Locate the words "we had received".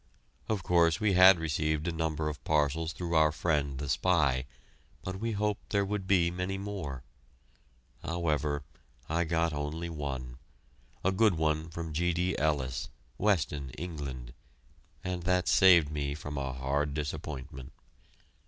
0.99-1.87